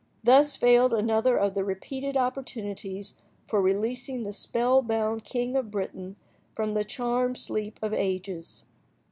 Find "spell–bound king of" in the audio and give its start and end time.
4.33-5.69